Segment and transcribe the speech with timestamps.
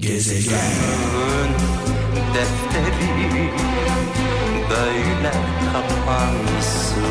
[0.00, 1.50] Gezegen
[2.34, 3.50] defteri
[4.70, 5.32] böyle
[5.72, 7.02] kapansın.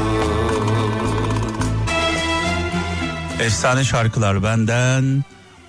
[3.39, 5.23] Efsane şarkılar benden,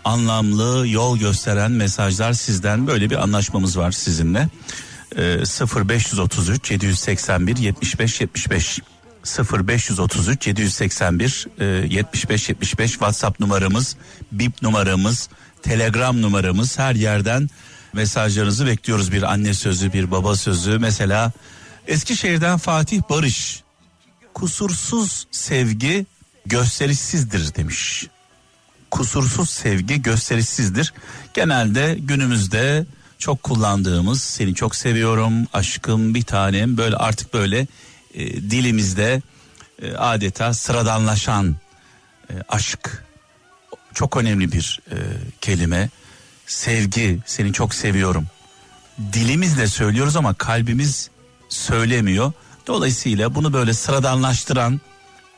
[0.05, 4.49] anlamlı yol gösteren mesajlar sizden böyle bir anlaşmamız var sizinle.
[5.17, 5.39] Ee,
[5.87, 8.81] 0533 781 75 75
[9.25, 13.97] 0533 781 e, 75 75 WhatsApp numaramız,
[14.33, 15.29] bip numaramız,
[15.63, 17.51] Telegram numaramız her yerden
[17.93, 19.13] mesajlarınızı bekliyoruz.
[19.13, 20.79] Bir anne sözü, bir baba sözü.
[20.79, 21.33] Mesela
[21.87, 23.63] Eskişehir'den Fatih Barış.
[24.35, 26.07] Kusursuz sevgi
[26.47, 28.07] gösterişsizdir demiş.
[28.91, 30.93] Kusursuz sevgi gösterişsizdir.
[31.35, 32.87] Genelde günümüzde
[33.19, 37.67] çok kullandığımız seni çok seviyorum, aşkım bir tanem böyle artık böyle
[38.15, 39.23] e, dilimizde
[39.83, 41.57] e, adeta sıradanlaşan
[42.31, 43.05] e, aşk
[43.95, 44.97] çok önemli bir e,
[45.41, 45.89] kelime.
[46.47, 48.27] Sevgi, seni çok seviyorum.
[49.13, 51.11] Dilimizle söylüyoruz ama kalbimiz
[51.49, 52.33] söylemiyor.
[52.67, 54.81] Dolayısıyla bunu böyle sıradanlaştıran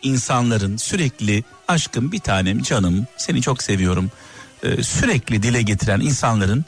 [0.03, 4.11] insanların sürekli aşkım bir tanem canım seni çok seviyorum
[4.63, 6.65] e, sürekli dile getiren insanların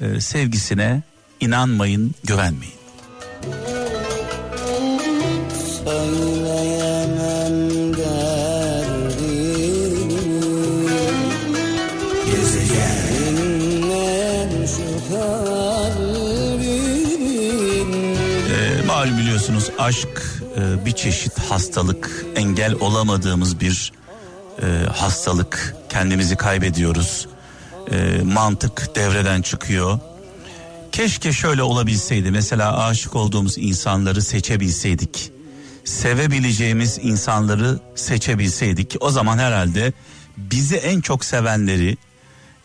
[0.00, 1.02] e, sevgisine
[1.40, 2.74] inanmayın güvenmeyin.
[5.84, 6.97] Söyleyemem
[19.38, 23.92] biliyorsunuz aşk e, bir çeşit hastalık, engel olamadığımız bir
[24.62, 25.76] e, hastalık.
[25.88, 27.28] Kendimizi kaybediyoruz.
[27.90, 29.98] E, mantık devreden çıkıyor.
[30.92, 32.30] Keşke şöyle olabilseydi.
[32.30, 35.30] Mesela aşık olduğumuz insanları seçebilseydik.
[35.84, 38.96] Sevebileceğimiz insanları seçebilseydik.
[39.00, 39.92] O zaman herhalde
[40.36, 41.96] bizi en çok sevenleri,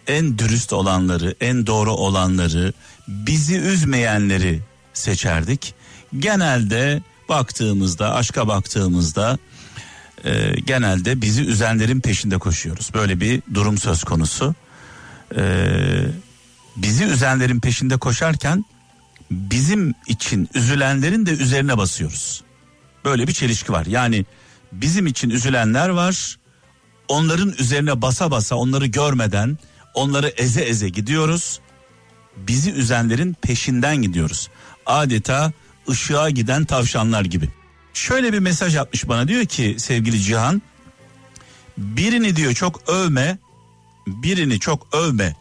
[0.07, 2.73] en dürüst olanları, en doğru olanları,
[3.07, 4.61] bizi üzmeyenleri
[4.93, 5.73] seçerdik.
[6.19, 9.37] Genelde baktığımızda, aşka baktığımızda
[10.23, 12.89] e, genelde bizi üzenlerin peşinde koşuyoruz.
[12.93, 14.55] Böyle bir durum söz konusu.
[15.37, 15.43] E,
[16.77, 18.65] bizi üzenlerin peşinde koşarken
[19.31, 22.43] bizim için üzülenlerin de üzerine basıyoruz.
[23.05, 23.85] Böyle bir çelişki var.
[23.85, 24.25] Yani
[24.71, 26.37] bizim için üzülenler var.
[27.07, 29.57] Onların üzerine basa basa onları görmeden
[29.93, 31.59] onları eze eze gidiyoruz.
[32.37, 34.49] Bizi üzenlerin peşinden gidiyoruz.
[34.85, 35.51] Adeta
[35.89, 37.49] ışığa giden tavşanlar gibi.
[37.93, 40.61] Şöyle bir mesaj atmış bana diyor ki sevgili Cihan
[41.77, 43.37] birini diyor çok övme
[44.07, 45.35] birini çok övme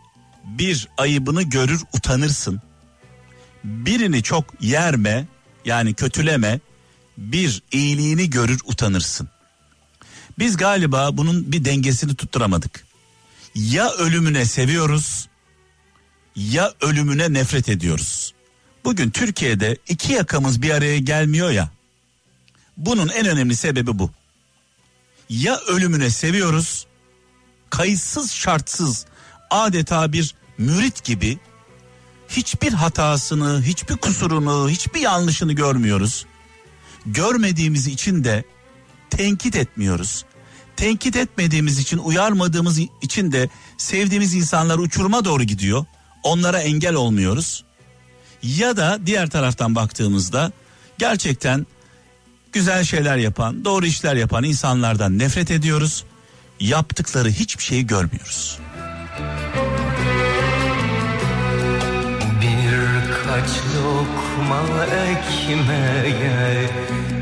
[0.44, 2.60] bir ayıbını görür utanırsın.
[3.64, 5.26] Birini çok yerme
[5.64, 6.60] yani kötüleme
[7.18, 9.28] bir iyiliğini görür utanırsın.
[10.38, 12.86] Biz galiba bunun bir dengesini tutturamadık.
[13.54, 15.28] Ya ölümüne seviyoruz
[16.36, 18.34] ya ölümüne nefret ediyoruz
[18.84, 21.70] Bugün Türkiye'de iki yakamız bir araya gelmiyor ya.
[22.76, 24.10] Bunun en önemli sebebi bu.
[25.28, 26.86] Ya ölümüne seviyoruz,
[27.70, 29.06] kayıtsız şartsız
[29.50, 31.38] adeta bir mürit gibi
[32.28, 36.26] hiçbir hatasını, hiçbir kusurunu, hiçbir yanlışını görmüyoruz.
[37.06, 38.44] Görmediğimiz için de
[39.10, 40.24] tenkit etmiyoruz.
[40.76, 45.84] Tenkit etmediğimiz için, uyarmadığımız için de sevdiğimiz insanlar uçuruma doğru gidiyor.
[46.22, 47.64] Onlara engel olmuyoruz
[48.42, 50.52] ya da diğer taraftan baktığımızda
[50.98, 51.66] gerçekten
[52.52, 56.04] güzel şeyler yapan, doğru işler yapan insanlardan nefret ediyoruz.
[56.60, 58.58] Yaptıkları hiçbir şeyi görmüyoruz.
[62.40, 66.70] Birkaç lokma ekmeğe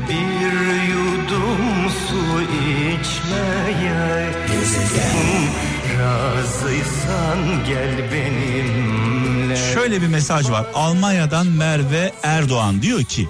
[0.09, 0.53] bir
[0.93, 5.70] yudum su içmeye Gezegen
[6.01, 9.55] Razıysan gel benimle.
[9.73, 10.65] Şöyle bir mesaj var.
[10.73, 13.29] Almanya'dan Merve Erdoğan diyor ki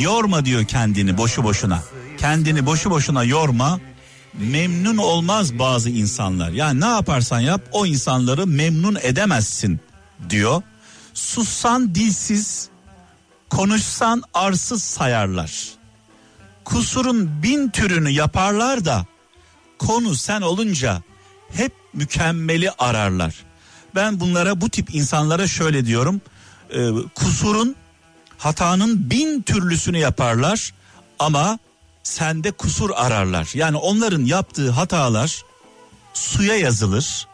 [0.00, 1.82] yorma diyor kendini boşu boşuna.
[2.18, 3.80] Kendini boşu boşuna yorma.
[4.34, 6.50] Memnun olmaz bazı insanlar.
[6.50, 9.80] Yani ne yaparsan yap o insanları memnun edemezsin
[10.30, 10.62] diyor.
[11.14, 12.68] Sussan dilsiz,
[13.50, 15.68] konuşsan arsız sayarlar.
[16.64, 19.06] Kusurun bin türünü yaparlar da
[19.78, 21.02] konu sen olunca
[21.56, 23.34] hep mükemmeli ararlar.
[23.94, 26.20] Ben bunlara bu tip insanlara şöyle diyorum.
[26.70, 27.76] E, kusurun
[28.38, 30.74] hatanın bin türlüsünü yaparlar
[31.18, 31.58] ama
[32.02, 33.50] sende kusur ararlar.
[33.54, 35.42] Yani onların yaptığı hatalar
[36.14, 37.26] suya yazılır.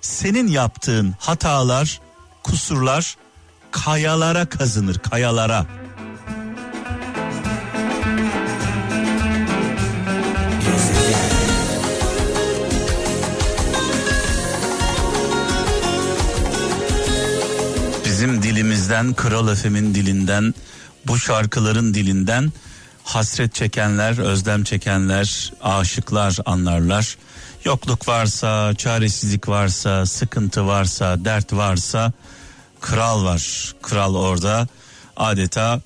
[0.00, 2.00] Senin yaptığın hatalar,
[2.42, 3.16] kusurlar
[3.70, 5.66] kayalara kazınır, kayalara.
[18.88, 20.54] Dilimizden, Kral Efem'in dilinden,
[21.06, 22.52] bu şarkıların dilinden
[23.04, 27.16] hasret çekenler, özlem çekenler, aşıklar anlarlar.
[27.64, 32.12] Yokluk varsa, çaresizlik varsa, sıkıntı varsa, dert varsa
[32.80, 33.74] kral var.
[33.82, 34.68] Kral orada
[35.16, 35.80] adeta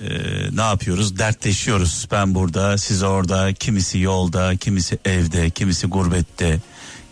[0.00, 0.08] e,
[0.52, 1.18] ne yapıyoruz?
[1.18, 2.08] Dertleşiyoruz.
[2.12, 6.60] Ben burada, siz orada, kimisi yolda, kimisi evde, kimisi gurbette,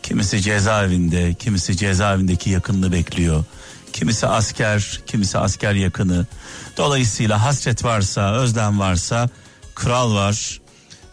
[0.03, 3.45] kimisi cezaevinde, kimisi cezaevindeki yakınını bekliyor.
[3.95, 6.27] Kimisi asker, kimisi asker yakını.
[6.77, 9.29] Dolayısıyla hasret varsa, özlem varsa
[9.75, 10.61] kral var,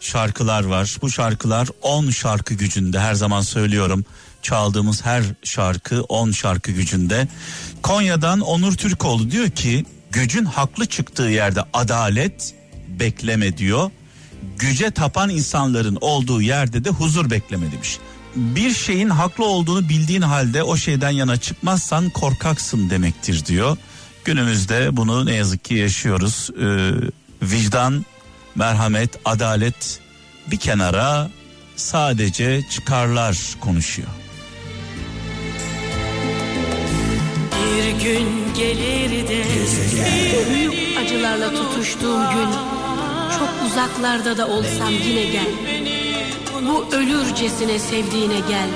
[0.00, 0.96] şarkılar var.
[1.02, 4.04] Bu şarkılar 10 şarkı gücünde her zaman söylüyorum.
[4.42, 7.28] Çaldığımız her şarkı 10 şarkı gücünde.
[7.82, 12.54] Konya'dan Onur Türkoğlu diyor ki gücün haklı çıktığı yerde adalet
[12.88, 13.90] bekleme diyor.
[14.58, 17.98] Güce tapan insanların olduğu yerde de huzur bekleme demiş.
[18.36, 23.76] Bir şeyin haklı olduğunu bildiğin halde o şeyden yana çıkmazsan korkaksın demektir diyor.
[24.24, 26.50] Günümüzde bunu ne yazık ki yaşıyoruz.
[26.60, 26.90] Ee,
[27.42, 28.04] vicdan,
[28.54, 30.00] merhamet, adalet
[30.50, 31.30] bir kenara
[31.76, 34.08] sadece çıkarlar konuşuyor.
[37.52, 39.44] Bir gün gelir de
[40.50, 42.50] Büyük acılarla tutuştuğum gün
[43.38, 45.81] Çok uzaklarda da olsam yine gel
[46.66, 48.68] Bu ölürcesine sevdiğine gel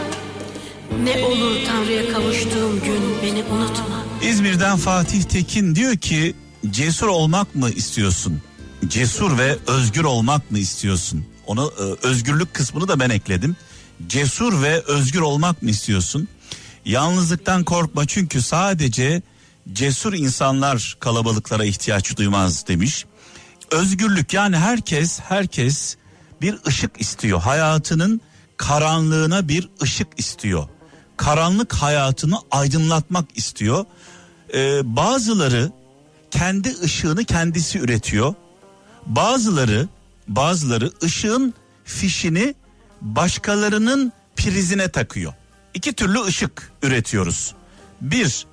[1.02, 6.34] Ne olur Tanrı'ya kavuştuğum gün beni unutma İzmir'den Fatih Tekin diyor ki
[6.70, 8.42] cesur olmak mı istiyorsun?
[8.88, 11.24] Cesur ve özgür olmak mı istiyorsun?
[11.46, 13.56] Onu e, özgürlük kısmını da ben ekledim.
[14.06, 16.28] Cesur ve özgür olmak mı istiyorsun?
[16.84, 19.22] Yalnızlıktan korkma çünkü sadece
[19.72, 23.04] cesur insanlar kalabalıklara ihtiyaç duymaz demiş.
[23.70, 25.96] Özgürlük yani herkes herkes
[26.40, 27.40] bir ışık istiyor.
[27.40, 28.20] Hayatının
[28.56, 30.68] karanlığına bir ışık istiyor.
[31.16, 33.84] Karanlık hayatını aydınlatmak istiyor.
[34.54, 35.72] Ee, bazıları
[36.30, 38.34] kendi ışığını kendisi üretiyor.
[39.06, 39.88] Bazıları
[40.28, 41.54] bazıları ışığın
[41.84, 42.54] fişini
[43.00, 45.32] başkalarının prizine takıyor.
[45.74, 47.54] İki türlü ışık üretiyoruz.
[48.00, 48.46] Bir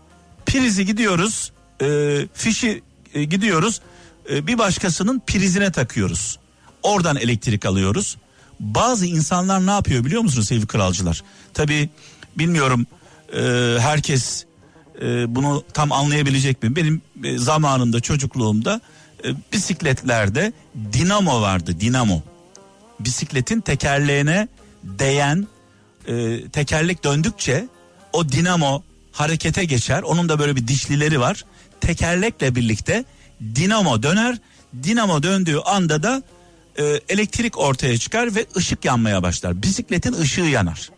[0.45, 1.51] prizi gidiyoruz,
[1.81, 2.81] e, fişi
[3.13, 3.81] e, gidiyoruz,
[4.29, 6.39] e, bir başkasının prizine takıyoruz.
[6.83, 8.17] Oradan elektrik alıyoruz.
[8.59, 11.23] Bazı insanlar ne yapıyor biliyor musunuz sevgili kralcılar?
[11.53, 11.89] Tabi
[12.37, 12.87] bilmiyorum
[13.35, 13.41] e,
[13.79, 14.45] herkes
[15.01, 16.75] e, bunu tam anlayabilecek mi?
[16.75, 18.81] Benim e, zamanında çocukluğumda
[19.25, 20.53] e, bisikletlerde
[20.93, 22.21] dinamo vardı dinamo.
[22.99, 24.47] Bisikletin tekerleğine
[24.83, 25.47] değen
[26.07, 27.67] e, tekerlek döndükçe
[28.13, 30.03] o dinamo harekete geçer.
[30.03, 31.45] Onun da böyle bir dişlileri var.
[31.81, 33.05] Tekerlekle birlikte
[33.55, 34.37] dinamo döner.
[34.83, 36.23] Dinamo döndüğü anda da
[36.79, 39.63] e, elektrik ortaya çıkar ve ışık yanmaya başlar.
[39.63, 40.89] Bisikletin ışığı yanar.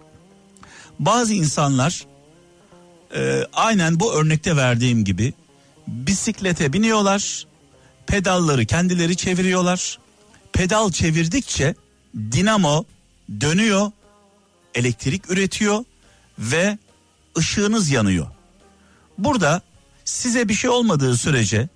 [1.00, 2.06] Bazı insanlar
[3.16, 5.34] e, aynen bu örnekte verdiğim gibi
[5.88, 7.46] bisiklete biniyorlar.
[8.08, 10.00] Pedalları kendileri çeviriyorlar.
[10.54, 11.76] Pedal çevirdikçe
[12.16, 12.86] dinamo
[13.42, 13.92] dönüyor,
[14.76, 15.84] elektrik üretiyor
[16.40, 16.78] ve
[17.38, 18.28] ışığınız yanıyor.
[19.18, 19.62] Burada
[20.06, 21.70] size bir şey olmadığı sürece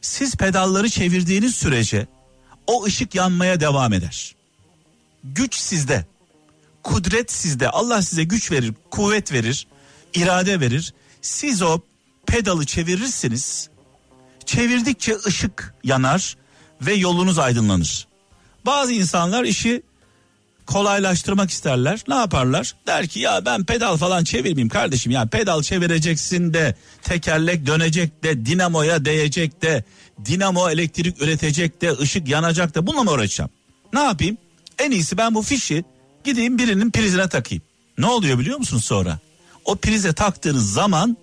[0.00, 2.06] siz pedalları çevirdiğiniz sürece
[2.68, 4.34] o ışık yanmaya devam eder.
[5.24, 6.06] Güç sizde.
[6.82, 7.70] Kudret sizde.
[7.70, 9.66] Allah size güç verir, kuvvet verir,
[10.14, 10.94] irade verir.
[11.22, 11.80] Siz o
[12.26, 13.68] pedalı çevirirsiniz.
[14.46, 16.36] Çevirdikçe ışık yanar
[16.80, 18.08] ve yolunuz aydınlanır.
[18.66, 19.82] Bazı insanlar işi
[20.68, 22.04] kolaylaştırmak isterler.
[22.08, 22.74] Ne yaparlar?
[22.86, 25.12] Der ki ya ben pedal falan çevirmeyeyim kardeşim.
[25.12, 29.84] Ya pedal çevireceksin de tekerlek dönecek de dinamoya değecek de
[30.24, 33.50] dinamo elektrik üretecek de ışık yanacak da bununla mı uğraşacağım?
[33.92, 34.36] Ne yapayım?
[34.78, 35.84] En iyisi ben bu fişi
[36.24, 37.62] gideyim birinin prizine takayım.
[37.98, 39.18] Ne oluyor biliyor musunuz sonra?
[39.64, 41.16] O prize taktığınız zaman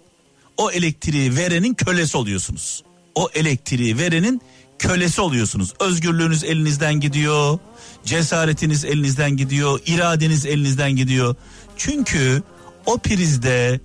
[0.58, 2.84] o elektriği verenin kölesi oluyorsunuz.
[3.16, 4.42] O elektriği verenin
[4.80, 5.74] kölesi oluyorsunuz.
[5.80, 7.60] Özgürlüğünüz elinizden gidiyor.
[8.06, 9.80] Cesaretiniz elinizden gidiyor.
[9.86, 11.36] iradeniz elinizden gidiyor.
[11.78, 12.44] Çünkü
[12.86, 13.80] o prizde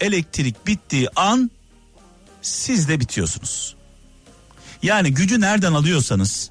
[0.00, 1.50] elektrik bittiği an
[2.42, 3.76] siz de bitiyorsunuz.
[4.82, 6.50] Yani gücü nereden alıyorsanız,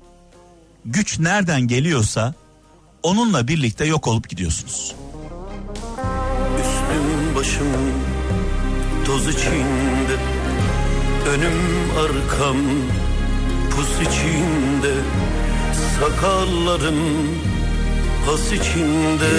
[0.86, 2.34] güç nereden geliyorsa
[3.04, 4.96] onunla birlikte yok olup gidiyorsunuz.
[6.60, 7.68] Üstüm başım
[9.06, 10.36] toz içinde
[11.30, 11.58] Önüm
[11.98, 12.58] arkam
[13.76, 14.94] pus içinde
[16.00, 16.96] Sakallarım
[18.26, 19.30] pas içinde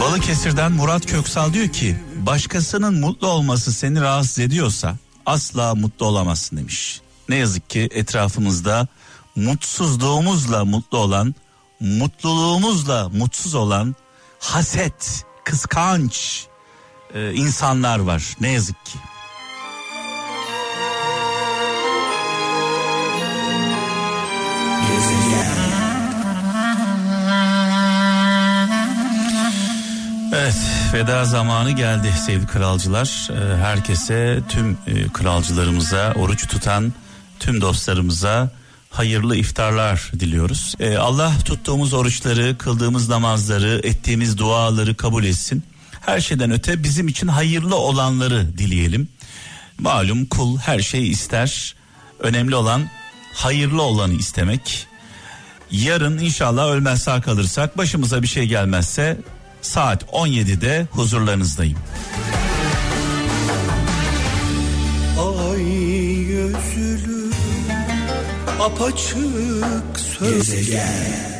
[0.00, 7.00] Balıkesir'den Murat Köksal diyor ki başkasının mutlu olması seni rahatsız ediyorsa asla mutlu olamazsın demiş.
[7.28, 8.88] Ne yazık ki etrafımızda
[9.36, 11.34] mutsuzluğumuzla mutlu olan,
[11.80, 13.94] mutluluğumuzla mutsuz olan
[14.38, 16.46] haset, kıskanç,
[17.14, 18.98] e, insanlar var ne yazık ki.
[30.92, 33.28] Veda zamanı geldi sevgili kralcılar.
[33.30, 36.92] Ee, herkese tüm e, kralcılarımıza oruç tutan
[37.40, 38.50] tüm dostlarımıza
[38.90, 40.74] hayırlı iftarlar diliyoruz.
[40.80, 45.62] Ee, Allah tuttuğumuz oruçları, kıldığımız namazları, ettiğimiz duaları kabul etsin.
[46.00, 49.08] Her şeyden öte bizim için hayırlı olanları dileyelim.
[49.78, 51.74] Malum kul her şeyi ister.
[52.18, 52.90] Önemli olan
[53.34, 54.86] hayırlı olanı istemek.
[55.70, 59.18] Yarın inşallah ölmez sağ kalırsak başımıza bir şey gelmezse
[59.62, 61.78] saat 17'de huzurlarınızdayım.
[65.18, 67.30] Ay yüzlü
[68.60, 71.39] apaçık söz Gezegen